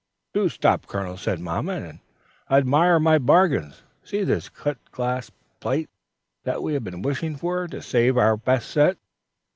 "Do 0.33 0.49
stop, 0.49 0.87
Colonel," 0.87 1.15
said 1.15 1.39
mamma, 1.39 1.73
"and 1.73 1.99
admire 2.49 2.99
my 2.99 3.19
bargains. 3.19 3.83
See 4.03 4.23
this 4.23 4.49
cut 4.49 4.79
glass 4.89 5.29
and 5.29 5.37
plate 5.59 5.91
that 6.43 6.63
we 6.63 6.73
have 6.73 6.83
been 6.83 7.03
wishing 7.03 7.35
for, 7.35 7.67
to 7.67 7.83
save 7.83 8.17
our 8.17 8.35
best 8.35 8.71
set." 8.71 8.97